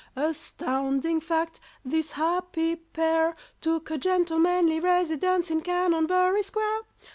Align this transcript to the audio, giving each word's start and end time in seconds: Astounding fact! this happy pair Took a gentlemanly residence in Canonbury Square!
Astounding 0.15 1.21
fact! 1.21 1.59
this 1.85 2.13
happy 2.13 2.75
pair 2.75 3.35
Took 3.61 3.91
a 3.91 3.99
gentlemanly 3.99 4.79
residence 4.79 5.51
in 5.51 5.61
Canonbury 5.61 6.41
Square! 6.41 6.79